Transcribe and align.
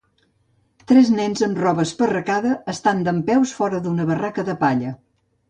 Tres 0.91 1.11
nens 1.17 1.45
amb 1.47 1.59
roba 1.63 1.85
esparracada 1.89 2.55
estan 2.75 3.05
dempeus 3.09 3.55
fora 3.61 3.83
d'una 3.85 4.09
barraca 4.15 4.49
de 4.51 4.59
palla. 4.67 4.97